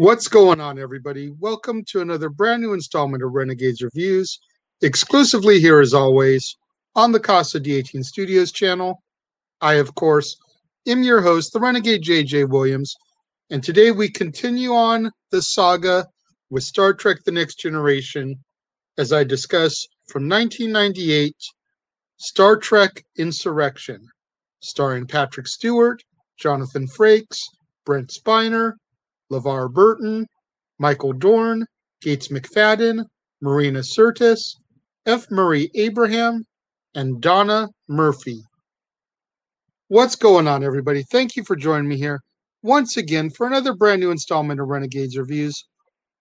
What's 0.00 0.28
going 0.28 0.60
on, 0.60 0.78
everybody? 0.78 1.30
Welcome 1.40 1.82
to 1.88 2.00
another 2.00 2.28
brand 2.28 2.62
new 2.62 2.72
installment 2.72 3.20
of 3.24 3.32
Renegades 3.32 3.82
Reviews, 3.82 4.38
exclusively 4.80 5.58
here 5.58 5.80
as 5.80 5.92
always 5.92 6.54
on 6.94 7.10
the 7.10 7.18
Casa 7.18 7.58
D18 7.58 8.04
Studios 8.04 8.52
channel. 8.52 9.02
I, 9.60 9.74
of 9.74 9.96
course, 9.96 10.36
am 10.86 11.02
your 11.02 11.20
host, 11.20 11.52
the 11.52 11.58
Renegade 11.58 12.04
JJ 12.04 12.48
Williams, 12.48 12.94
and 13.50 13.60
today 13.60 13.90
we 13.90 14.08
continue 14.08 14.72
on 14.72 15.10
the 15.32 15.42
saga 15.42 16.06
with 16.48 16.62
Star 16.62 16.94
Trek 16.94 17.24
The 17.24 17.32
Next 17.32 17.56
Generation 17.56 18.36
as 18.98 19.12
I 19.12 19.24
discuss 19.24 19.84
from 20.06 20.28
1998 20.28 21.34
Star 22.18 22.56
Trek 22.56 23.04
Insurrection, 23.16 24.06
starring 24.60 25.08
Patrick 25.08 25.48
Stewart, 25.48 26.04
Jonathan 26.36 26.86
Frakes, 26.86 27.40
Brent 27.84 28.10
Spiner, 28.10 28.74
LeVar 29.30 29.72
Burton, 29.72 30.26
Michael 30.78 31.12
Dorn, 31.12 31.66
Gates 32.00 32.28
McFadden, 32.28 33.04
Marina 33.40 33.80
Sirtis, 33.80 34.40
F. 35.06 35.30
Murray 35.30 35.70
Abraham, 35.74 36.44
and 36.94 37.20
Donna 37.20 37.68
Murphy. 37.88 38.42
What's 39.88 40.16
going 40.16 40.46
on, 40.46 40.62
everybody? 40.62 41.02
Thank 41.10 41.36
you 41.36 41.44
for 41.44 41.56
joining 41.56 41.88
me 41.88 41.96
here 41.96 42.20
once 42.62 42.96
again 42.96 43.30
for 43.30 43.46
another 43.46 43.74
brand 43.74 44.00
new 44.00 44.10
installment 44.10 44.60
of 44.60 44.68
Renegades 44.68 45.16
Reviews. 45.16 45.64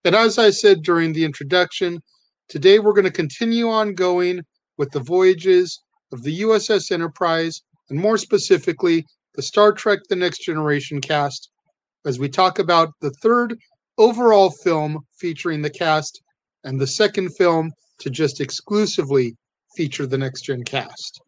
And 0.05 0.15
as 0.15 0.37
I 0.37 0.51
said 0.51 0.83
during 0.83 1.13
the 1.13 1.25
introduction, 1.25 1.99
today 2.47 2.79
we're 2.79 2.93
going 2.93 3.05
to 3.05 3.11
continue 3.11 3.69
on 3.69 3.93
going 3.93 4.41
with 4.77 4.91
the 4.91 4.99
voyages 4.99 5.81
of 6.11 6.23
the 6.23 6.41
USS 6.41 6.91
Enterprise, 6.91 7.61
and 7.89 7.99
more 7.99 8.17
specifically, 8.17 9.05
the 9.35 9.41
Star 9.41 9.71
Trek 9.73 9.99
The 10.09 10.15
Next 10.15 10.39
Generation 10.39 11.01
cast, 11.01 11.49
as 12.07 12.17
we 12.19 12.29
talk 12.29 12.57
about 12.57 12.93
the 13.01 13.11
third 13.21 13.53
overall 13.97 14.49
film 14.63 14.97
featuring 15.19 15.61
the 15.61 15.69
cast 15.69 16.21
and 16.63 16.79
the 16.79 16.87
second 16.87 17.29
film 17.37 17.69
to 17.99 18.09
just 18.09 18.39
exclusively 18.39 19.33
feature 19.75 20.07
the 20.07 20.17
Next 20.17 20.43
Gen 20.43 20.63
cast. 20.63 21.19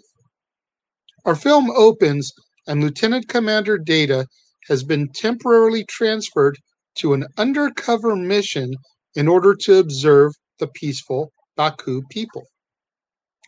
Our 1.24 1.34
film 1.34 1.68
opens 1.72 2.30
and 2.68 2.80
Lieutenant 2.80 3.26
Commander 3.28 3.76
Data 3.76 4.24
has 4.68 4.84
been 4.84 5.08
temporarily 5.08 5.84
transferred 5.88 6.58
to 6.98 7.12
an 7.12 7.26
undercover 7.36 8.14
mission 8.14 8.72
in 9.16 9.26
order 9.26 9.56
to 9.62 9.78
observe 9.78 10.30
the 10.60 10.69
peaceful 10.69 11.32
Baku 11.56 12.03
people. 12.11 12.47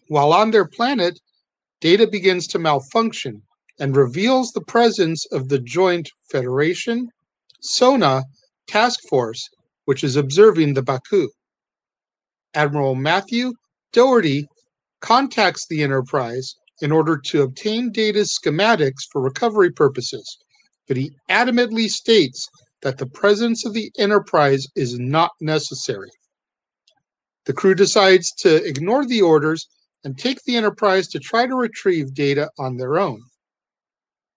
While 0.08 0.32
on 0.32 0.50
their 0.50 0.66
planet, 0.66 1.18
Data 1.80 2.06
begins 2.06 2.46
to 2.48 2.58
malfunction 2.58 3.42
and 3.80 3.96
reveals 3.96 4.52
the 4.52 4.60
presence 4.60 5.26
of 5.32 5.48
the 5.48 5.58
Joint 5.58 6.08
Federation, 6.30 7.08
Son'a 7.62 8.22
task 8.66 9.00
force, 9.08 9.48
which 9.84 10.04
is 10.04 10.16
observing 10.16 10.74
the 10.74 10.82
Baku. 10.82 11.28
Admiral 12.54 12.94
Matthew 12.94 13.52
Dougherty 13.92 14.46
contacts 15.00 15.66
the 15.66 15.82
Enterprise 15.82 16.54
in 16.80 16.92
order 16.92 17.16
to 17.16 17.42
obtain 17.42 17.90
Data's 17.90 18.38
schematics 18.38 19.04
for 19.10 19.22
recovery 19.22 19.70
purposes, 19.70 20.38
but 20.86 20.96
he 20.96 21.10
adamantly 21.28 21.88
states 21.88 22.48
that 22.82 22.98
the 22.98 23.06
presence 23.06 23.64
of 23.64 23.72
the 23.72 23.90
Enterprise 23.98 24.66
is 24.76 24.98
not 24.98 25.30
necessary. 25.40 26.10
The 27.44 27.52
crew 27.52 27.74
decides 27.74 28.32
to 28.38 28.64
ignore 28.64 29.04
the 29.04 29.22
orders 29.22 29.66
and 30.04 30.16
take 30.16 30.42
the 30.42 30.56
Enterprise 30.56 31.08
to 31.08 31.18
try 31.18 31.46
to 31.46 31.54
retrieve 31.54 32.14
data 32.14 32.50
on 32.58 32.76
their 32.76 32.98
own. 32.98 33.22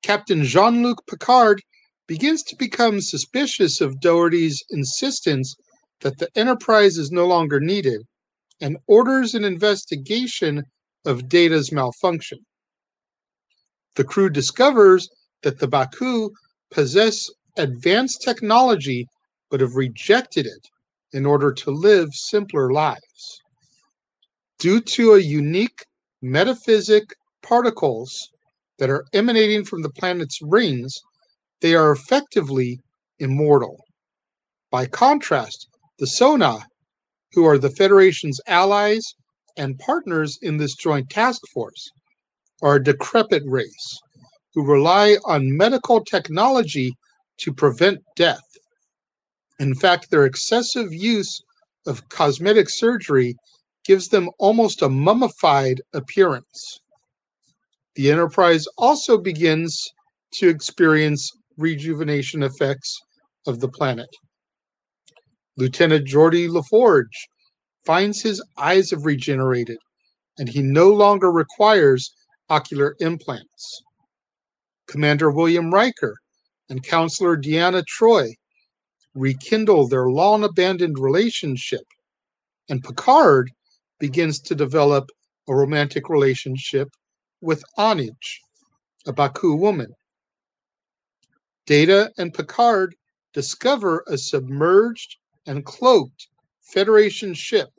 Captain 0.01 0.43
Jean 0.43 0.83
Luc 0.83 1.05
Picard 1.07 1.61
begins 2.07 2.43
to 2.43 2.55
become 2.55 3.01
suspicious 3.01 3.81
of 3.81 3.99
Dougherty's 3.99 4.63
insistence 4.69 5.55
that 6.01 6.17
the 6.17 6.29
Enterprise 6.35 6.97
is 6.97 7.11
no 7.11 7.25
longer 7.25 7.59
needed 7.59 8.01
and 8.61 8.77
orders 8.87 9.33
an 9.33 9.43
investigation 9.43 10.63
of 11.05 11.27
Data's 11.27 11.71
malfunction. 11.71 12.39
The 13.95 14.03
crew 14.03 14.29
discovers 14.29 15.09
that 15.43 15.59
the 15.59 15.67
Baku 15.67 16.29
possess 16.71 17.29
advanced 17.57 18.21
technology 18.21 19.07
but 19.49 19.61
have 19.61 19.75
rejected 19.75 20.45
it 20.45 20.67
in 21.15 21.25
order 21.25 21.53
to 21.53 21.71
live 21.71 22.09
simpler 22.11 22.71
lives. 22.73 23.41
Due 24.59 24.81
to 24.81 25.13
a 25.13 25.19
unique 25.19 25.85
metaphasic 26.21 27.05
particles 27.41 28.29
that 28.79 28.89
are 28.89 29.05
emanating 29.13 29.63
from 29.63 29.81
the 29.81 29.89
planet's 29.89 30.39
rings, 30.41 30.99
they 31.61 31.73
are 31.73 31.93
effectively 31.93 32.79
immortal. 33.19 33.77
By 34.69 34.87
contrast, 34.87 35.67
the 35.99 36.05
Son'a, 36.05 36.63
who 37.31 37.45
are 37.45 37.57
the 37.57 37.69
Federation's 37.69 38.41
allies 38.47 39.13
and 39.55 39.79
partners 39.79 40.37
in 40.41 40.57
this 40.57 40.75
joint 40.75 41.09
task 41.09 41.41
force, 41.53 41.89
are 42.61 42.75
a 42.75 42.83
decrepit 42.83 43.43
race 43.45 43.99
who 44.53 44.65
rely 44.65 45.17
on 45.23 45.55
medical 45.55 46.03
technology 46.03 46.91
to 47.37 47.53
prevent 47.53 47.99
death. 48.17 48.44
In 49.59 49.73
fact, 49.73 50.09
their 50.09 50.25
excessive 50.25 50.93
use 50.93 51.41
of 51.87 52.07
cosmetic 52.09 52.69
surgery 52.69 53.35
gives 53.85 54.09
them 54.09 54.29
almost 54.39 54.81
a 54.81 54.89
mummified 54.89 55.81
appearance. 55.93 56.79
The 57.95 58.11
Enterprise 58.11 58.65
also 58.77 59.17
begins 59.17 59.81
to 60.33 60.49
experience 60.49 61.31
rejuvenation 61.57 62.43
effects 62.43 62.99
of 63.47 63.59
the 63.59 63.69
planet. 63.69 64.09
Lieutenant 65.55 66.05
Geordi 66.05 66.49
LaForge 66.49 67.15
finds 67.85 68.21
his 68.21 68.43
eyes 68.57 68.91
have 68.91 69.05
regenerated 69.05 69.77
and 70.37 70.49
he 70.49 70.61
no 70.61 70.89
longer 70.89 71.31
requires 71.31 72.11
ocular 72.49 72.95
implants. 72.99 73.81
Commander 74.87 75.31
William 75.31 75.73
Riker 75.73 76.17
and 76.69 76.83
Counselor 76.83 77.37
Deanna 77.37 77.83
Troi 77.85 78.33
rekindle 79.15 79.87
their 79.87 80.09
long 80.09 80.43
abandoned 80.43 80.99
relationship, 80.99 81.85
and 82.69 82.83
Picard 82.83 83.49
begins 83.99 84.39
to 84.41 84.55
develop 84.55 85.09
a 85.47 85.55
romantic 85.55 86.09
relationship 86.09 86.89
with 87.41 87.63
Anij, 87.77 88.11
a 89.07 89.13
Baku 89.13 89.55
woman. 89.55 89.93
Data 91.65 92.11
and 92.17 92.33
Picard 92.33 92.95
discover 93.33 94.03
a 94.07 94.17
submerged 94.17 95.17
and 95.47 95.65
cloaked 95.65 96.27
Federation 96.61 97.33
ship 97.33 97.69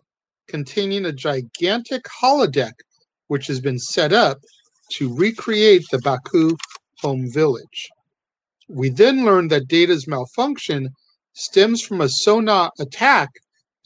containing 0.48 1.06
a 1.06 1.12
gigantic 1.12 2.04
holodeck 2.04 2.72
which 3.26 3.46
has 3.48 3.60
been 3.60 3.78
set 3.78 4.12
up 4.12 4.38
to 4.92 5.14
recreate 5.14 5.84
the 5.90 5.98
Baku 5.98 6.56
home 7.00 7.30
village. 7.30 7.88
We 8.68 8.88
then 8.88 9.24
learn 9.24 9.48
that 9.48 9.68
Data's 9.68 10.06
malfunction 10.06 10.88
stems 11.36 11.82
from 11.82 12.00
a 12.00 12.08
Son'a 12.08 12.70
attack 12.80 13.28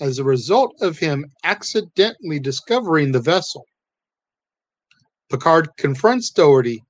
as 0.00 0.18
a 0.18 0.24
result 0.24 0.72
of 0.80 0.98
him 0.98 1.26
accidentally 1.44 2.38
discovering 2.38 3.12
the 3.12 3.20
vessel. 3.20 3.64
Picard 5.28 5.68
confronts 5.76 6.30
Dougherty 6.30 6.80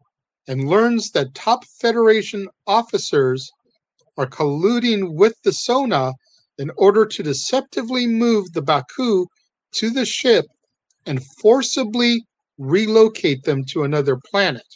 and 0.46 0.68
learns 0.68 1.10
that 1.10 1.34
top 1.34 1.64
Federation 1.80 2.46
officers 2.66 3.50
are 4.16 4.26
colluding 4.26 5.14
with 5.14 5.34
the 5.44 5.50
Son'a 5.50 6.12
in 6.58 6.70
order 6.76 7.06
to 7.06 7.22
deceptively 7.22 8.06
move 8.06 8.52
the 8.52 8.62
Baku 8.62 9.26
to 9.72 9.90
the 9.90 10.04
ship 10.04 10.44
and 11.06 11.24
forcibly 11.40 12.22
relocate 12.58 13.44
them 13.44 13.64
to 13.64 13.84
another 13.84 14.18
planet 14.30 14.66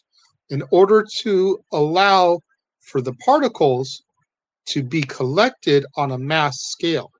in 0.49 0.63
order 0.71 1.05
to 1.21 1.59
allow 1.73 2.39
for 2.81 3.03
the 3.03 3.13
particles 3.15 4.03
to 4.67 4.83
be 4.83 5.03
collected 5.03 5.85
on 5.97 6.11
a 6.11 6.19
mass 6.19 6.57
scale, 6.61 7.11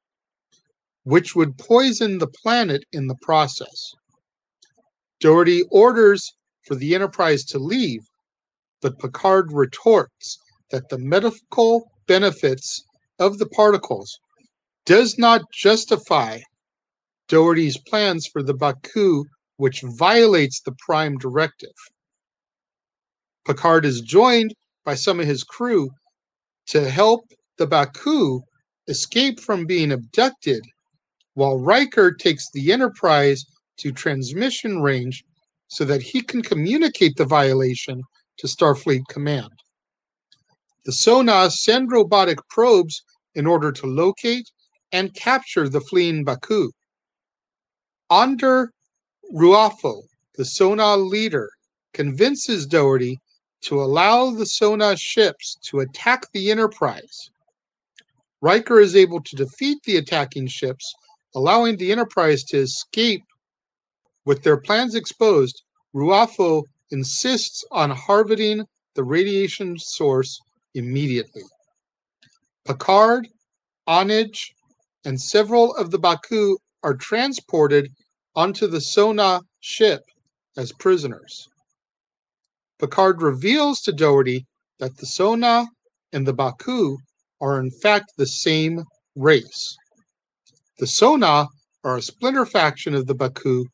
which 1.05 1.35
would 1.35 1.58
poison 1.58 2.19
the 2.19 2.32
planet 2.43 2.85
in 2.93 3.06
the 3.06 3.17
process. 3.23 3.93
Dougherty 5.20 5.62
orders 5.70 6.35
for 6.67 6.75
the 6.75 6.94
Enterprise 6.94 7.44
to 7.44 7.58
leave, 7.58 8.00
but 8.81 8.99
Picard 8.99 9.52
retorts 9.52 10.38
that 10.70 10.88
the 10.88 10.99
medical 10.99 11.91
benefits 12.06 12.85
of 13.19 13.38
the 13.38 13.46
particles 13.46 14.19
does 14.85 15.19
not 15.19 15.43
justify 15.52 16.38
Dougherty's 17.29 17.79
plans 17.87 18.26
for 18.31 18.43
the 18.43 18.55
Baku, 18.55 19.25
which 19.56 19.82
violates 19.82 20.61
the 20.61 20.75
Prime 20.87 21.17
Directive. 21.17 21.73
Picard 23.46 23.85
is 23.85 24.00
joined 24.00 24.52
by 24.85 24.94
some 24.94 25.20
of 25.20 25.26
his 25.26 25.43
crew 25.43 25.91
to 26.69 26.88
help 26.88 27.25
the 27.58 27.66
Baku 27.66 28.40
escape 28.88 29.40
from 29.40 29.66
being 29.66 29.93
abducted, 29.93 30.62
while 31.34 31.58
Riker 31.58 32.12
takes 32.12 32.50
the 32.52 32.72
Enterprise 32.72 33.44
to 33.78 33.93
transmission 33.93 34.81
range 34.81 35.25
so 35.69 35.84
that 35.84 36.02
he 36.02 36.20
can 36.20 36.43
communicate 36.43 37.16
the 37.16 37.25
violation 37.25 38.02
to 38.38 38.46
Starfleet 38.46 39.02
Command. 39.08 39.50
The 40.84 40.93
Son'a 40.93 41.50
send 41.50 41.90
robotic 41.90 42.38
probes 42.50 43.02
in 43.34 43.46
order 43.46 43.72
to 43.72 43.87
locate 43.87 44.49
and 44.93 45.14
capture 45.14 45.69
the 45.69 45.81
fleeing 45.81 46.25
Baku. 46.25 46.70
Ahdar 48.10 48.69
Ru'afo, 49.34 50.02
the 50.37 50.44
Son'a 50.44 50.96
leader, 50.96 51.49
convinces 51.94 52.67
Dougherty 52.67 53.19
to 53.64 53.82
allow 53.82 54.31
the 54.31 54.44
Son'a 54.44 54.96
ships 54.99 55.56
to 55.62 55.81
attack 55.81 56.31
the 56.32 56.50
Enterprise. 56.50 57.31
Riker 58.40 58.78
is 58.78 58.94
able 58.94 59.22
to 59.22 59.37
defeat 59.37 59.78
the 59.84 59.96
attacking 59.96 60.49
ships, 60.49 60.94
allowing 61.34 61.76
the 61.76 61.90
Enterprise 61.90 62.44
to 62.44 62.58
escape. 62.58 63.22
With 64.26 64.43
their 64.43 64.58
plans 64.58 64.94
exposed, 64.94 65.62
Ru'afo 65.94 66.62
insists 66.90 67.64
on 67.70 67.90
harvesting 67.90 68.64
the 68.94 69.05
radiation 69.05 69.78
source 69.78 70.38
immediately. 70.75 71.43
Picard, 72.67 73.28
Anij, 73.88 74.38
and 75.05 75.20
several 75.20 75.75
of 75.76 75.90
the 75.90 75.99
Baku 75.99 76.56
are 76.82 76.94
transported 76.94 77.90
onto 78.37 78.67
the 78.67 78.78
Son'a 78.78 79.40
ship 79.60 80.02
as 80.56 80.72
prisoners. 80.72 81.49
Picard 82.78 83.22
reveals 83.22 83.80
to 83.82 83.92
Dougherty 83.92 84.46
that 84.78 84.96
the 84.96 85.06
Son'a 85.06 85.66
and 86.12 86.26
the 86.26 86.32
Baku 86.32 86.96
are 87.40 87.60
in 87.60 87.70
fact 87.70 88.12
the 88.16 88.26
same 88.26 88.82
race. 89.14 89.76
The 90.78 90.86
Son'a 90.86 91.46
are 91.84 91.96
a 91.96 92.02
splinter 92.02 92.44
faction 92.44 92.94
of 92.94 93.06
the 93.06 93.14
Baku 93.14 93.64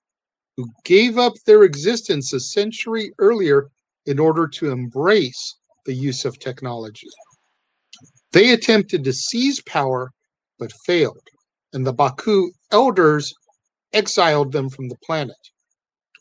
who 0.57 0.67
gave 0.85 1.17
up 1.17 1.33
their 1.47 1.63
existence 1.63 2.33
a 2.33 2.41
century 2.41 3.13
earlier 3.19 3.69
in 4.05 4.19
order 4.19 4.47
to 4.49 4.71
embrace 4.71 5.57
the 5.87 5.95
use 5.95 6.25
of 6.27 6.39
technology. 6.39 7.09
They 8.33 8.51
attempted 8.53 9.05
to 9.05 9.13
seize 9.13 9.63
power 9.63 10.11
but 10.59 10.73
failed, 10.85 11.27
and 11.73 11.87
the 11.87 11.93
Baku 11.93 12.51
elders 12.71 13.33
exiled 13.93 14.53
them 14.53 14.69
from 14.69 14.89
the 14.89 14.99
planet, 15.05 15.37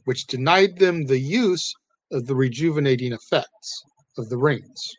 which 0.06 0.28
denied 0.28 0.78
them 0.80 1.06
the 1.06 1.20
use 1.20 1.74
of 2.12 2.26
the 2.26 2.36
rejuvenating 2.36 3.14
effects 3.14 3.84
of 4.18 4.30
the 4.30 4.38
rings. 4.38 4.96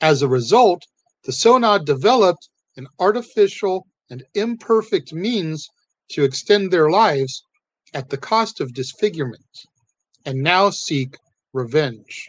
As 0.00 0.22
a 0.22 0.28
result, 0.28 0.82
the 1.24 1.32
Son'a 1.32 1.84
developed 1.84 2.48
an 2.76 2.86
artificial 2.98 3.86
and 4.10 4.24
imperfect 4.34 5.12
means 5.12 5.68
to 6.10 6.24
extend 6.24 6.70
their 6.70 6.90
lives 6.90 7.42
at 7.94 8.08
the 8.10 8.16
cost 8.16 8.60
of 8.60 8.74
disfigurement, 8.74 9.66
and 10.26 10.42
now 10.42 10.70
seek 10.70 11.16
revenge. 11.52 12.28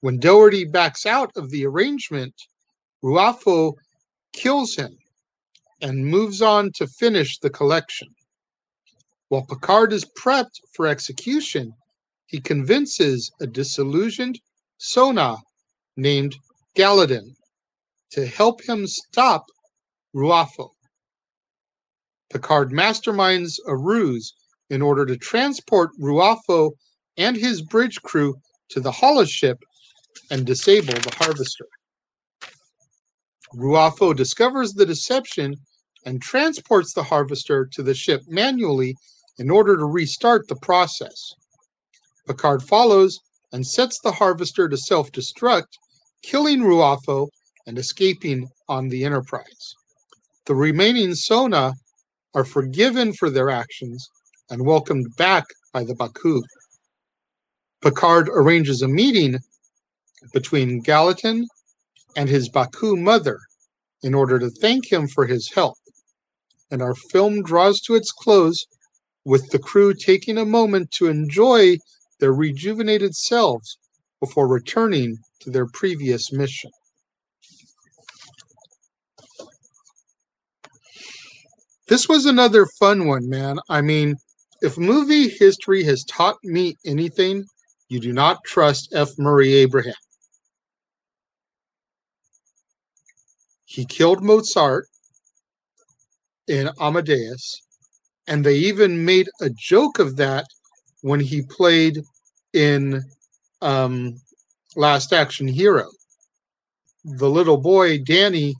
When 0.00 0.18
Dougherty 0.18 0.64
backs 0.64 1.06
out 1.06 1.30
of 1.36 1.50
the 1.50 1.66
arrangement, 1.66 2.34
Ru'afo 3.02 3.74
kills 4.32 4.74
him 4.76 4.96
and 5.80 6.06
moves 6.06 6.40
on 6.40 6.72
to 6.76 6.86
finish 6.86 7.38
the 7.38 7.50
collection. 7.50 8.08
While 9.28 9.46
Picard 9.46 9.92
is 9.92 10.04
prepped 10.04 10.60
for 10.74 10.86
execution, 10.86 11.72
he 12.26 12.40
convinces 12.40 13.30
a 13.40 13.46
disillusioned 13.46 14.38
Son'a 14.78 15.38
named 15.96 16.36
Gallatin 16.74 17.36
to 18.10 18.26
help 18.26 18.62
him 18.62 18.86
stop 18.86 19.44
Ru'afo. 20.14 20.70
Picard 22.30 22.70
masterminds 22.70 23.58
a 23.66 23.76
ruse 23.76 24.32
in 24.70 24.82
order 24.82 25.06
to 25.06 25.16
transport 25.16 25.90
Ru'afo 26.00 26.72
and 27.16 27.36
his 27.36 27.62
bridge 27.62 28.00
crew 28.02 28.34
to 28.70 28.80
the 28.80 28.90
holoship 28.90 29.58
and 30.30 30.46
disable 30.46 30.94
the 30.94 31.14
harvester. 31.16 31.66
Ru'afo 33.54 34.16
discovers 34.16 34.72
the 34.72 34.86
deception 34.86 35.54
and 36.04 36.20
transports 36.20 36.92
the 36.92 37.04
harvester 37.04 37.68
to 37.72 37.82
the 37.82 37.94
ship 37.94 38.22
manually 38.26 38.96
in 39.38 39.50
order 39.50 39.76
to 39.76 39.84
restart 39.84 40.48
the 40.48 40.56
process. 40.56 41.34
Picard 42.26 42.62
follows 42.62 43.18
and 43.52 43.66
sets 43.66 43.98
the 44.00 44.12
harvester 44.12 44.68
to 44.68 44.76
self 44.76 45.12
destruct, 45.12 45.68
killing 46.22 46.60
Ru'afo 46.60 47.28
and 47.66 47.78
escaping 47.78 48.48
on 48.68 48.88
the 48.88 49.04
Enterprise. 49.04 49.74
The 50.46 50.54
remaining 50.54 51.14
Son'a 51.14 51.72
are 52.34 52.44
forgiven 52.44 53.12
for 53.12 53.30
their 53.30 53.50
actions 53.50 54.08
and 54.50 54.66
welcomed 54.66 55.06
back 55.16 55.44
by 55.72 55.84
the 55.84 55.94
Baku. 55.94 56.42
Picard 57.82 58.28
arranges 58.28 58.82
a 58.82 58.88
meeting 58.88 59.38
between 60.32 60.80
Gallatin 60.80 61.46
and 62.16 62.28
his 62.28 62.48
Baku 62.48 62.96
mother 62.96 63.38
in 64.02 64.14
order 64.14 64.38
to 64.38 64.50
thank 64.50 64.90
him 64.90 65.06
for 65.08 65.26
his 65.26 65.52
help. 65.54 65.76
And 66.70 66.82
our 66.82 66.94
film 66.94 67.42
draws 67.42 67.80
to 67.82 67.94
its 67.94 68.10
close 68.12 68.64
with 69.24 69.50
the 69.50 69.58
crew 69.58 69.94
taking 69.94 70.38
a 70.38 70.44
moment 70.44 70.90
to 70.92 71.08
enjoy 71.08 71.76
their 72.20 72.32
rejuvenated 72.32 73.14
selves 73.14 73.78
before 74.20 74.48
returning 74.48 75.16
to 75.40 75.50
their 75.50 75.66
previous 75.66 76.32
mission. 76.32 76.70
This 81.88 82.08
was 82.08 82.24
another 82.24 82.66
fun 82.78 83.06
one, 83.06 83.28
man. 83.28 83.58
I 83.68 83.82
mean, 83.82 84.16
if 84.62 84.78
movie 84.78 85.28
history 85.28 85.82
has 85.84 86.04
taught 86.04 86.36
me 86.42 86.76
anything, 86.86 87.44
you 87.88 88.00
do 88.00 88.12
not 88.12 88.42
trust 88.44 88.88
F. 88.94 89.10
Murray 89.18 89.52
Abraham. 89.52 89.92
He 93.66 93.84
killed 93.84 94.22
Mozart 94.22 94.86
in 96.46 96.70
Amadeus, 96.80 97.60
and 98.26 98.44
they 98.44 98.56
even 98.56 99.04
made 99.04 99.28
a 99.40 99.50
joke 99.50 99.98
of 99.98 100.16
that 100.16 100.46
when 101.04 101.20
he 101.20 101.42
played 101.42 102.00
in 102.54 102.98
um, 103.60 104.14
Last 104.74 105.12
Action 105.12 105.46
Hero. 105.46 105.84
The 107.04 107.28
little 107.28 107.58
boy, 107.58 107.98
Danny, 107.98 108.54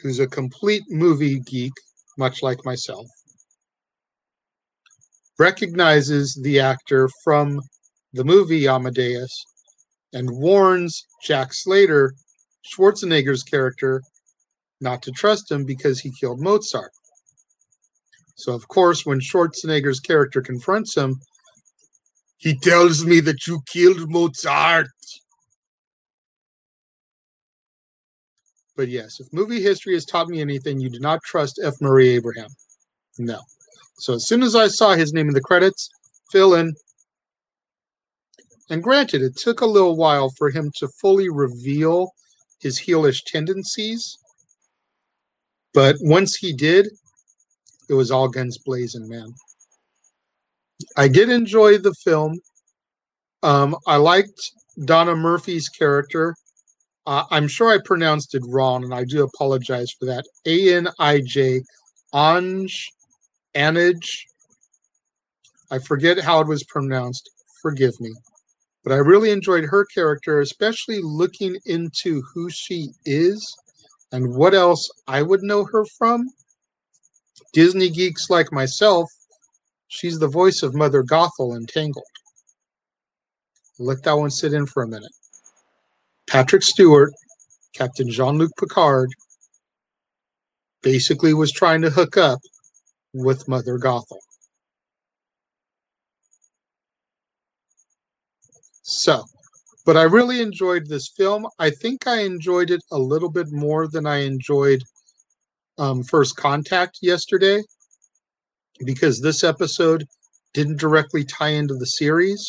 who's 0.00 0.18
a 0.18 0.26
complete 0.26 0.82
movie 0.88 1.38
geek, 1.38 1.74
much 2.18 2.42
like 2.42 2.64
myself, 2.64 3.06
recognizes 5.38 6.36
the 6.42 6.58
actor 6.58 7.08
from 7.22 7.60
the 8.12 8.24
movie 8.24 8.66
Amadeus 8.66 9.44
and 10.12 10.28
warns 10.28 11.06
Jack 11.22 11.50
Slater 11.52 12.14
Schwarzenegger's 12.66 13.44
character 13.44 14.02
not 14.80 15.02
to 15.02 15.12
trust 15.12 15.52
him 15.52 15.64
because 15.64 16.00
he 16.00 16.10
killed 16.18 16.40
Mozart. 16.40 16.90
So, 18.34 18.54
of 18.54 18.66
course, 18.68 19.04
when 19.04 19.20
Schwarzenegger's 19.20 20.00
character 20.00 20.40
confronts 20.40 20.96
him, 20.96 21.20
he 22.38 22.58
tells 22.58 23.04
me 23.04 23.20
that 23.20 23.46
you 23.46 23.60
killed 23.66 24.10
Mozart. 24.10 24.88
But 28.76 28.88
yes, 28.88 29.20
if 29.20 29.32
movie 29.32 29.62
history 29.62 29.94
has 29.94 30.04
taught 30.04 30.28
me 30.28 30.40
anything, 30.40 30.80
you 30.80 30.90
do 30.90 30.98
not 30.98 31.22
trust 31.22 31.60
F. 31.62 31.74
Murray 31.80 32.08
Abraham. 32.08 32.48
No. 33.18 33.40
So 33.98 34.14
as 34.14 34.26
soon 34.26 34.42
as 34.42 34.56
I 34.56 34.68
saw 34.68 34.94
his 34.94 35.12
name 35.12 35.28
in 35.28 35.34
the 35.34 35.40
credits, 35.40 35.88
fill 36.32 36.54
in. 36.54 36.74
And 38.70 38.82
granted, 38.82 39.22
it 39.22 39.36
took 39.36 39.60
a 39.60 39.66
little 39.66 39.96
while 39.96 40.30
for 40.30 40.50
him 40.50 40.72
to 40.76 40.88
fully 41.00 41.28
reveal 41.28 42.10
his 42.60 42.80
heelish 42.80 43.20
tendencies. 43.26 44.16
But 45.74 45.96
once 46.00 46.34
he 46.34 46.52
did, 46.52 46.88
it 47.88 47.94
was 47.94 48.10
all 48.10 48.28
guns 48.28 48.58
blazing, 48.64 49.08
man. 49.08 49.32
I 50.96 51.08
did 51.08 51.28
enjoy 51.28 51.78
the 51.78 51.94
film. 52.04 52.38
Um, 53.42 53.76
I 53.86 53.96
liked 53.96 54.40
Donna 54.84 55.14
Murphy's 55.14 55.68
character. 55.68 56.34
Uh, 57.06 57.24
I'm 57.30 57.48
sure 57.48 57.70
I 57.70 57.78
pronounced 57.84 58.34
it 58.34 58.42
wrong, 58.48 58.84
and 58.84 58.94
I 58.94 59.04
do 59.04 59.24
apologize 59.24 59.88
for 59.98 60.06
that. 60.06 60.24
A 60.46 60.74
N 60.74 60.88
I 60.98 61.20
J, 61.26 61.62
Anj, 62.14 62.70
Anij. 63.56 64.04
I 65.70 65.78
forget 65.78 66.20
how 66.20 66.40
it 66.40 66.46
was 66.46 66.64
pronounced. 66.64 67.28
Forgive 67.60 68.00
me. 68.00 68.12
But 68.84 68.92
I 68.92 68.96
really 68.96 69.30
enjoyed 69.30 69.64
her 69.64 69.84
character, 69.84 70.40
especially 70.40 71.00
looking 71.02 71.56
into 71.66 72.22
who 72.34 72.50
she 72.50 72.88
is 73.04 73.44
and 74.10 74.34
what 74.34 74.54
else 74.54 74.88
I 75.06 75.22
would 75.22 75.42
know 75.42 75.64
her 75.72 75.84
from. 75.98 76.28
Disney 77.52 77.90
geeks 77.90 78.30
like 78.30 78.52
myself, 78.52 79.10
she's 79.88 80.18
the 80.18 80.28
voice 80.28 80.62
of 80.62 80.74
Mother 80.74 81.02
Gothel 81.02 81.56
in 81.56 81.66
Tangled. 81.66 82.04
Let 83.78 84.02
that 84.04 84.14
one 84.14 84.30
sit 84.30 84.52
in 84.52 84.66
for 84.66 84.82
a 84.82 84.88
minute. 84.88 85.12
Patrick 86.26 86.62
Stewart, 86.62 87.12
Captain 87.74 88.10
Jean 88.10 88.38
Luc 88.38 88.50
Picard, 88.58 89.10
basically 90.82 91.34
was 91.34 91.52
trying 91.52 91.82
to 91.82 91.90
hook 91.90 92.16
up 92.16 92.38
with 93.12 93.48
Mother 93.48 93.78
Gothel. 93.78 94.20
So, 98.82 99.24
but 99.86 99.96
I 99.96 100.02
really 100.02 100.40
enjoyed 100.40 100.86
this 100.86 101.08
film. 101.16 101.46
I 101.58 101.70
think 101.70 102.06
I 102.06 102.22
enjoyed 102.22 102.70
it 102.70 102.82
a 102.90 102.98
little 102.98 103.30
bit 103.30 103.50
more 103.50 103.88
than 103.88 104.06
I 104.06 104.18
enjoyed 104.18 104.82
um, 105.78 106.02
First 106.02 106.36
Contact 106.36 106.98
yesterday 107.02 107.62
because 108.84 109.20
this 109.20 109.44
episode 109.44 110.04
didn't 110.54 110.80
directly 110.80 111.24
tie 111.24 111.50
into 111.50 111.74
the 111.74 111.86
series 111.86 112.46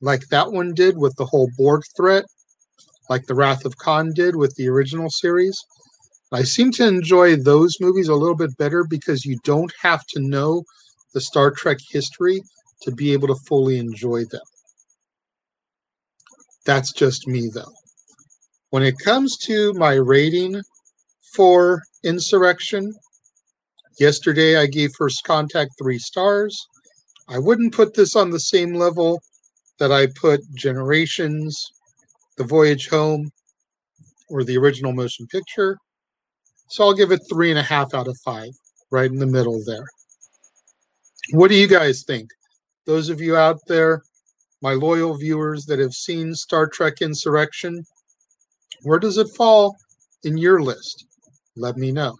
like 0.00 0.28
that 0.28 0.52
one 0.52 0.74
did 0.74 0.96
with 0.96 1.16
the 1.16 1.26
whole 1.26 1.50
Borg 1.56 1.82
threat, 1.96 2.24
like 3.10 3.26
The 3.26 3.34
Wrath 3.34 3.64
of 3.64 3.76
Khan 3.78 4.12
did 4.14 4.36
with 4.36 4.54
the 4.54 4.68
original 4.68 5.10
series. 5.10 5.56
I 6.32 6.42
seem 6.42 6.70
to 6.72 6.86
enjoy 6.86 7.36
those 7.36 7.80
movies 7.80 8.08
a 8.08 8.14
little 8.14 8.36
bit 8.36 8.56
better 8.58 8.84
because 8.84 9.24
you 9.24 9.38
don't 9.44 9.72
have 9.82 10.04
to 10.10 10.20
know 10.20 10.64
the 11.14 11.20
Star 11.20 11.50
Trek 11.50 11.78
history 11.90 12.42
to 12.82 12.92
be 12.92 13.12
able 13.12 13.28
to 13.28 13.34
fully 13.46 13.78
enjoy 13.78 14.24
them. 14.26 14.42
That's 16.64 16.92
just 16.92 17.26
me, 17.26 17.48
though. 17.52 17.72
When 18.70 18.82
it 18.82 18.98
comes 19.02 19.38
to 19.46 19.72
my 19.74 19.94
rating 19.94 20.60
for 21.34 21.82
Insurrection, 22.04 22.92
yesterday 23.98 24.56
I 24.56 24.66
gave 24.66 24.90
First 24.96 25.24
Contact 25.24 25.70
three 25.78 25.98
stars. 25.98 26.56
I 27.28 27.38
wouldn't 27.38 27.74
put 27.74 27.94
this 27.94 28.16
on 28.16 28.30
the 28.30 28.40
same 28.40 28.74
level 28.74 29.20
that 29.78 29.92
I 29.92 30.06
put 30.20 30.40
Generations, 30.54 31.60
The 32.36 32.44
Voyage 32.44 32.88
Home, 32.88 33.30
or 34.30 34.44
the 34.44 34.56
original 34.56 34.92
motion 34.92 35.26
picture. 35.26 35.76
So 36.70 36.84
I'll 36.84 36.94
give 36.94 37.12
it 37.12 37.20
three 37.30 37.50
and 37.50 37.58
a 37.58 37.62
half 37.62 37.94
out 37.94 38.08
of 38.08 38.16
five, 38.24 38.50
right 38.90 39.10
in 39.10 39.18
the 39.18 39.26
middle 39.26 39.62
there. 39.66 39.86
What 41.32 41.48
do 41.48 41.56
you 41.56 41.66
guys 41.66 42.04
think? 42.06 42.30
Those 42.86 43.08
of 43.08 43.20
you 43.20 43.36
out 43.36 43.58
there 43.66 44.02
my 44.60 44.72
loyal 44.72 45.16
viewers 45.16 45.66
that 45.66 45.78
have 45.78 45.92
seen 45.92 46.34
Star 46.34 46.66
Trek 46.66 47.00
Insurrection, 47.00 47.84
where 48.82 48.98
does 48.98 49.18
it 49.18 49.28
fall 49.36 49.76
in 50.24 50.36
your 50.36 50.60
list? 50.60 51.06
Let 51.58 51.76
me 51.76 51.92
know. 51.92 52.16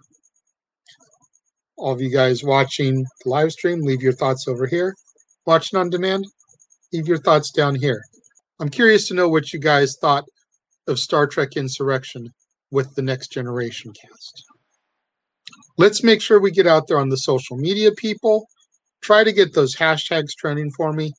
All 1.77 1.93
of 1.93 2.01
you 2.01 2.11
guys 2.11 2.43
watching 2.43 3.05
the 3.25 3.31
live 3.31 3.53
stream, 3.53 3.83
leave 3.83 4.03
your 4.03 4.13
thoughts 4.13 4.47
over 4.49 4.67
here. 4.67 4.95
Watching 5.47 5.79
on 5.79 5.91
demand, 5.91 6.27
leave 6.93 7.07
your 7.09 7.19
thoughts 7.19 7.51
down 7.51 7.77
here. 7.77 8.03
I'm 8.61 8.69
curious 8.69 9.07
to 9.09 9.15
know 9.15 9.29
what 9.29 9.53
you 9.53 9.61
guys 9.61 9.97
thought 10.01 10.25
of 10.87 10.99
Star 10.99 11.27
Trek 11.27 11.57
Insurrection 11.57 12.31
with 12.71 12.95
the 12.95 13.03
Next 13.03 13.29
Generation 13.29 13.93
cast. 13.93 14.45
Let's 15.77 16.03
make 16.03 16.21
sure 16.21 16.41
we 16.41 16.51
get 16.51 16.67
out 16.67 16.89
there 16.89 16.99
on 16.99 17.09
the 17.09 17.17
social 17.17 17.57
media, 17.57 17.93
people. 17.93 18.49
Try 19.01 19.23
to 19.23 19.33
get 19.33 19.55
those 19.55 19.77
hashtags 19.77 20.33
trending 20.37 20.73
for 20.73 20.93
me 20.93 21.13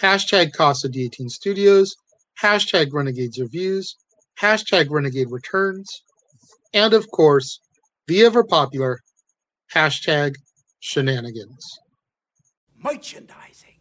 hashtag 0.00 0.52
Casa 0.52 0.88
D18 0.88 1.30
Studios, 1.30 1.94
hashtag 2.42 2.92
Renegades 2.92 3.38
Reviews, 3.38 3.96
hashtag 4.40 4.86
Renegade 4.90 5.30
Returns, 5.30 6.02
and 6.72 6.92
of 6.92 7.10
course, 7.10 7.60
the 8.06 8.24
ever 8.24 8.44
popular 8.44 9.00
hashtag 9.74 10.34
Shenanigans. 10.80 11.78
Merchandising. 12.82 13.78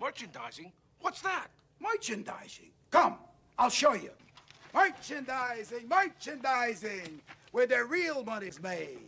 Merchandising? 0.00 0.72
What's 1.00 1.20
that? 1.22 1.48
Merchandising. 1.80 2.70
Come, 2.90 3.18
I'll 3.58 3.70
show 3.70 3.94
you. 3.94 4.10
Merchandising, 4.74 5.88
merchandising, 5.88 7.20
where 7.52 7.66
the 7.66 7.84
real 7.84 8.24
money's 8.24 8.60
made. 8.60 8.98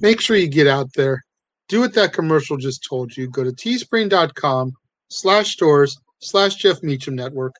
Make 0.00 0.20
sure 0.20 0.36
you 0.36 0.48
get 0.48 0.66
out 0.66 0.92
there. 0.94 1.22
Do 1.68 1.80
what 1.80 1.94
that 1.94 2.12
commercial 2.12 2.56
just 2.56 2.86
told 2.88 3.16
you. 3.16 3.28
Go 3.28 3.42
to 3.42 3.50
teespring.com 3.50 4.72
slash 5.08 5.52
stores 5.52 5.96
slash 6.20 6.56
Jeff 6.56 6.82
Meacham 6.82 7.14
Network 7.14 7.54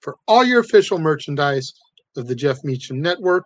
for 0.00 0.16
all 0.26 0.44
your 0.44 0.60
official 0.60 0.98
merchandise 0.98 1.72
of 2.16 2.26
the 2.26 2.34
Jeff 2.34 2.64
Meacham 2.64 3.00
Network. 3.00 3.44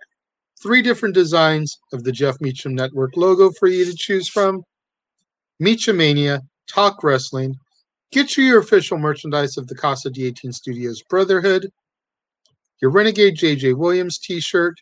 Three 0.63 0.83
different 0.83 1.15
designs 1.15 1.79
of 1.93 2.05
the 2.05 2.13
Jeff 2.13 2.41
Meacham 2.41 2.75
Network 2.75 3.17
logo 3.17 3.51
for 3.59 3.69
you 3.69 3.85
to 3.85 3.95
choose 3.95 4.29
from. 4.29 4.63
Meachamania, 5.63 6.41
Talk 6.69 7.03
Wrestling. 7.03 7.55
Get 8.13 8.37
you 8.37 8.45
your 8.45 8.61
official 8.61 8.99
merchandise 8.99 9.57
of 9.57 9.67
the 9.67 9.75
Casa 9.75 10.11
D18 10.11 10.55
Studios 10.55 11.03
Brotherhood. 11.09 11.69
Your 12.81 12.91
Renegade 12.91 13.37
JJ 13.37 13.77
Williams 13.77 14.19
t 14.19 14.41
shirt. 14.41 14.75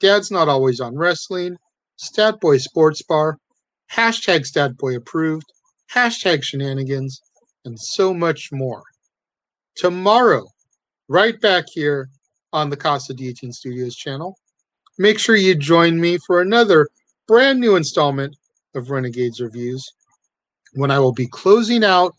Dad's 0.00 0.30
Not 0.30 0.48
Always 0.48 0.80
on 0.80 0.96
Wrestling. 0.96 1.56
Statboy 1.98 2.60
Sports 2.60 3.02
Bar. 3.02 3.38
Hashtag 3.92 4.40
Statboy 4.40 4.96
Approved. 4.96 5.46
Hashtag 5.92 6.42
Shenanigans 6.42 7.20
and 7.64 7.78
so 7.78 8.14
much 8.14 8.50
more. 8.52 8.82
Tomorrow, 9.76 10.46
right 11.08 11.40
back 11.40 11.64
here 11.72 12.08
on 12.52 12.70
the 12.70 12.76
Casa 12.76 13.14
D18 13.14 13.52
Studios 13.52 13.94
channel. 13.94 14.36
Make 14.98 15.18
sure 15.18 15.36
you 15.36 15.54
join 15.54 16.00
me 16.00 16.18
for 16.26 16.40
another 16.40 16.88
brand 17.28 17.60
new 17.60 17.76
installment 17.76 18.34
of 18.74 18.90
Renegades 18.90 19.40
Reviews 19.40 19.84
when 20.72 20.90
I 20.90 20.98
will 20.98 21.12
be 21.12 21.26
closing 21.26 21.84
out 21.84 22.14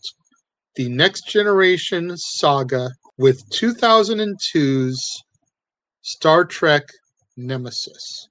the 0.76 0.88
Next 0.88 1.28
Generation 1.28 2.16
saga 2.16 2.90
with 3.16 3.48
2002's 3.50 5.24
Star 6.02 6.44
Trek 6.44 6.84
Nemesis. 7.36 8.28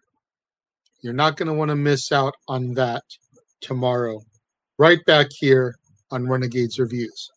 You're 1.01 1.13
not 1.13 1.35
going 1.35 1.47
to 1.47 1.53
want 1.53 1.69
to 1.69 1.75
miss 1.75 2.13
out 2.13 2.33
on 2.47 2.73
that 2.75 3.03
tomorrow, 3.59 4.21
right 4.77 5.03
back 5.05 5.27
here 5.29 5.75
on 6.11 6.27
Renegades 6.27 6.79
Reviews. 6.79 7.29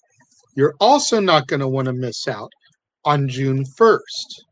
You're 0.55 0.75
also 0.81 1.19
not 1.19 1.49
going 1.49 1.61
to 1.61 1.69
want 1.69 1.87
to 1.87 1.93
miss 1.93 2.29
out 2.29 2.53
on 3.05 3.29
June 3.29 3.65
1st. 3.65 4.43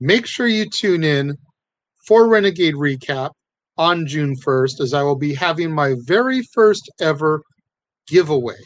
Make 0.00 0.26
sure 0.26 0.46
you 0.46 0.68
tune 0.68 1.04
in 1.04 1.36
for 2.06 2.28
Renegade 2.28 2.74
Recap 2.74 3.30
on 3.76 4.06
June 4.06 4.34
1st, 4.36 4.80
as 4.80 4.94
I 4.94 5.02
will 5.02 5.16
be 5.16 5.34
having 5.34 5.72
my 5.72 5.94
very 6.06 6.42
first 6.52 6.90
ever 7.00 7.42
giveaway. 8.06 8.60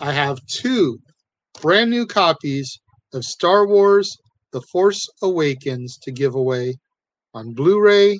I 0.00 0.12
have 0.12 0.38
two 0.46 0.98
brand 1.60 1.90
new 1.90 2.06
copies 2.06 2.78
of 3.12 3.24
Star 3.24 3.66
Wars 3.66 4.16
The 4.52 4.62
Force 4.72 5.06
Awakens 5.22 5.98
to 6.02 6.12
give 6.12 6.34
away 6.34 6.74
on 7.32 7.54
Blu 7.54 7.80
ray, 7.80 8.18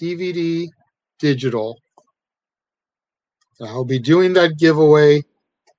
DVD, 0.00 0.66
digital 1.18 1.78
I'll 3.60 3.84
be 3.84 3.98
doing 3.98 4.32
that 4.34 4.58
giveaway 4.58 5.22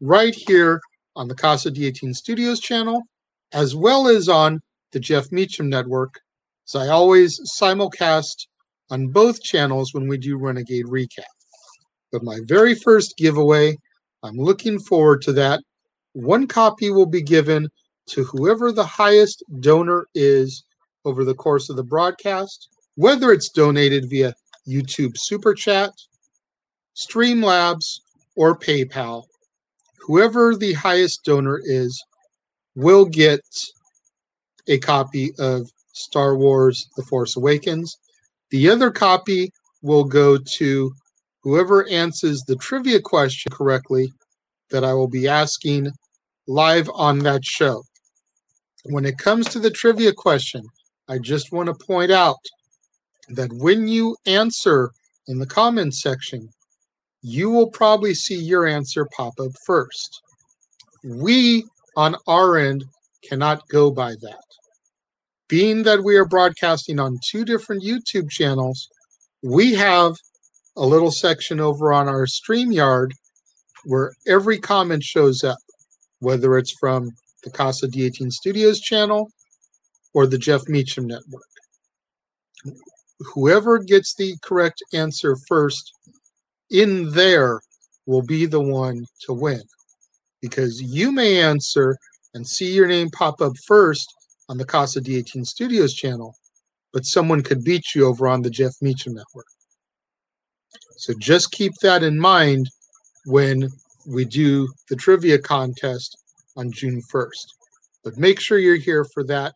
right 0.02 0.36
here 0.36 0.82
on 1.16 1.28
the 1.28 1.36
Casa 1.36 1.72
D18 1.72 2.14
Studios 2.14 2.60
channel, 2.60 3.04
as 3.54 3.76
well 3.76 4.08
as 4.08 4.28
on 4.28 4.60
the 4.92 5.00
Jeff 5.00 5.32
Meacham 5.32 5.70
Network. 5.70 6.16
as 6.68 6.76
I 6.76 6.88
always 6.88 7.40
simulcast 7.60 8.48
on 8.90 9.08
both 9.08 9.42
channels 9.42 9.94
when 9.94 10.08
we 10.08 10.18
do 10.18 10.38
Renegade 10.38 10.86
Recap. 10.86 11.24
But 12.12 12.24
my 12.24 12.40
very 12.46 12.76
first 12.76 13.16
giveaway, 13.18 13.78
I'm 14.24 14.38
looking 14.38 14.80
forward 14.80 15.22
to 15.24 15.34
that. 15.34 15.62
One 16.14 16.48
copy 16.48 16.90
will 16.90 17.06
be 17.06 17.22
given 17.22 17.68
to 18.08 18.24
whoever 18.24 18.72
the 18.72 18.86
highest 18.86 19.44
donor 19.60 20.08
is 20.16 20.64
over 21.06 21.24
the 21.24 21.36
course 21.36 21.70
of 21.70 21.76
the 21.76 21.84
broadcast, 21.84 22.68
whether 22.96 23.32
it's 23.32 23.50
donated 23.50 24.06
via 24.10 24.34
YouTube 24.68 25.14
Super 25.16 25.54
Chat 25.54 25.92
Streamlabs, 27.00 27.86
or 28.36 28.58
PayPal, 28.58 29.24
whoever 30.00 30.56
the 30.56 30.74
highest 30.74 31.24
donor 31.24 31.60
is 31.64 32.02
will 32.76 33.06
get 33.06 33.42
a 34.70 34.78
copy 34.78 35.32
of 35.40 35.70
Star 35.94 36.38
Wars 36.38 36.88
The 36.96 37.04
Force 37.04 37.36
Awakens. 37.36 37.98
The 38.52 38.70
other 38.70 38.92
copy 38.92 39.52
will 39.82 40.06
go 40.06 40.38
to 40.38 40.92
whoever 41.44 41.88
answers 41.90 42.42
the 42.48 42.56
trivia 42.56 43.02
question 43.02 43.52
correctly 43.52 44.14
that 44.72 44.84
I 44.84 44.94
will 44.94 45.08
be 45.08 45.28
asking 45.28 45.92
live 46.48 46.90
on 46.94 47.20
that 47.20 47.44
show. 47.44 47.84
When 48.86 49.06
it 49.06 49.18
comes 49.18 49.48
to 49.50 49.60
the 49.60 49.72
trivia 49.72 50.14
question, 50.14 50.64
I 51.08 51.18
just 51.18 51.52
want 51.52 51.68
to 51.68 51.86
point 51.86 52.12
out 52.12 52.38
that 53.30 53.52
when 53.54 53.88
you 53.88 54.16
answer 54.26 54.92
in 55.28 55.40
the 55.40 55.46
comments 55.46 56.02
section, 56.02 56.50
you 57.22 57.50
will 57.50 57.70
probably 57.70 58.14
see 58.14 58.36
your 58.36 58.66
answer 58.66 59.08
pop 59.16 59.34
up 59.40 59.52
first. 59.66 60.22
We 61.04 61.66
on 61.96 62.16
our 62.28 62.58
end 62.58 62.86
cannot 63.28 63.68
go 63.70 63.92
by 63.92 64.12
that. 64.22 64.44
Being 65.48 65.84
that 65.84 66.04
we 66.04 66.16
are 66.16 66.26
broadcasting 66.26 67.00
on 67.00 67.18
two 67.28 67.44
different 67.44 67.84
YouTube 67.84 68.30
channels, 68.30 68.88
we 69.42 69.74
have 69.74 70.16
a 70.78 70.86
little 70.86 71.12
section 71.12 71.60
over 71.60 71.92
on 71.92 72.08
our 72.08 72.26
StreamYard 72.26 73.12
where 73.86 74.12
every 74.28 74.60
comment 74.60 75.04
shows 75.04 75.44
up, 75.44 75.58
whether 76.20 76.58
it's 76.58 76.76
from 76.80 77.10
the 77.44 77.50
Casa 77.50 77.88
D18 77.88 78.32
Studios 78.32 78.80
channel 78.80 79.30
or 80.14 80.28
the 80.28 80.38
Jeff 80.38 80.68
Meacham 80.68 81.08
Network. 81.08 81.44
Whoever 83.34 83.80
gets 83.80 84.14
the 84.16 84.36
correct 84.42 84.82
answer 84.94 85.36
first 85.48 85.94
in 86.70 87.12
there 87.12 87.60
will 88.06 88.22
be 88.22 88.46
the 88.46 88.62
one 88.62 89.06
to 89.22 89.34
win 89.34 89.62
because 90.42 90.82
you 90.82 91.12
may 91.12 91.42
answer 91.42 91.98
and 92.34 92.46
see 92.48 92.74
your 92.74 92.88
name 92.88 93.10
pop 93.10 93.42
up 93.42 93.54
first 93.66 94.14
on 94.50 94.58
the 94.58 94.66
Casa 94.66 95.02
D18 95.02 95.46
Studios 95.46 95.94
channel, 95.94 96.36
but 96.94 97.06
someone 97.06 97.42
could 97.42 97.64
beat 97.64 97.94
you 97.96 98.06
over 98.08 98.28
on 98.28 98.42
the 98.42 98.50
Jeff 98.50 98.74
Meacham 98.82 99.14
Network. 99.14 99.46
So 100.98 101.14
just 101.20 101.52
keep 101.52 101.74
that 101.82 102.04
in 102.04 102.20
mind 102.20 102.70
when 103.26 103.70
we 104.08 104.26
do 104.26 104.68
the 104.90 104.96
trivia 104.96 105.38
contest 105.38 106.18
on 106.58 106.72
June 106.72 107.02
1st. 107.02 107.48
But 108.04 108.18
make 108.18 108.40
sure 108.40 108.58
you're 108.58 108.76
here 108.76 109.06
for 109.14 109.24
that. 109.26 109.54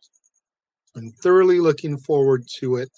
I'm 0.96 1.10
thoroughly 1.22 1.58
looking 1.58 1.98
forward 1.98 2.44
to 2.60 2.76
it, 2.76 2.92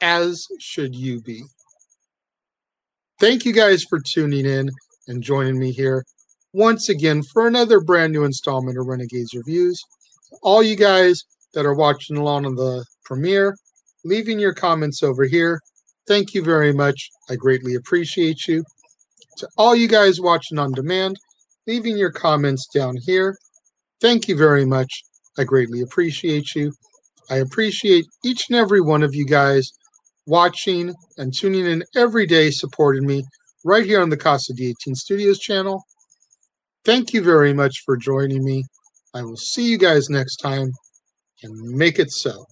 as 0.00 0.46
should 0.58 0.94
you 0.94 1.20
be. 1.20 1.44
Thank 3.20 3.44
you 3.44 3.52
guys 3.52 3.84
for 3.84 3.98
tuning 3.98 4.46
in 4.46 4.70
and 5.08 5.22
joining 5.22 5.58
me 5.58 5.72
here 5.72 6.04
once 6.56 6.88
again 6.88 7.22
for 7.22 7.46
another 7.46 7.80
brand 7.80 8.14
new 8.14 8.24
installment 8.24 8.78
of 8.78 8.86
Renegades 8.86 9.34
Reviews. 9.34 9.78
All 10.42 10.62
you 10.62 10.74
guys 10.74 11.22
that 11.52 11.66
are 11.66 11.74
watching 11.74 12.16
along 12.16 12.46
on 12.46 12.54
the 12.54 12.82
premiere, 13.04 13.54
leaving 14.06 14.38
your 14.38 14.54
comments 14.54 15.02
over 15.02 15.24
here. 15.24 15.60
Thank 16.08 16.32
you 16.32 16.42
very 16.42 16.72
much. 16.72 17.10
I 17.28 17.36
greatly 17.36 17.74
appreciate 17.74 18.48
you. 18.48 18.64
To 19.36 19.48
all 19.58 19.76
you 19.76 19.86
guys 19.86 20.18
watching 20.18 20.58
on 20.58 20.72
demand, 20.72 21.18
leaving 21.66 21.98
your 21.98 22.10
comments 22.10 22.66
down 22.72 22.94
here. 23.04 23.36
Thank 24.00 24.26
you 24.26 24.34
very 24.34 24.64
much. 24.64 25.02
I 25.38 25.44
greatly 25.44 25.82
appreciate 25.82 26.54
you. 26.54 26.72
I 27.28 27.36
appreciate 27.36 28.06
each 28.24 28.48
and 28.48 28.56
every 28.56 28.80
one 28.80 29.02
of 29.02 29.14
you 29.14 29.26
guys 29.26 29.72
watching 30.26 30.94
and 31.18 31.34
tuning 31.36 31.66
in 31.66 31.84
every 31.94 32.26
day, 32.26 32.50
supporting 32.50 33.06
me 33.06 33.24
right 33.62 33.84
here 33.84 34.00
on 34.00 34.08
the 34.08 34.16
Casa 34.16 34.54
D18 34.54 34.96
Studios 34.96 35.38
channel. 35.38 35.84
Thank 36.86 37.12
you 37.12 37.20
very 37.20 37.52
much 37.52 37.82
for 37.84 37.96
joining 37.96 38.44
me. 38.44 38.62
I 39.12 39.22
will 39.22 39.36
see 39.36 39.68
you 39.68 39.76
guys 39.76 40.08
next 40.08 40.36
time 40.36 40.70
and 41.42 41.76
make 41.76 41.98
it 41.98 42.12
so. 42.12 42.46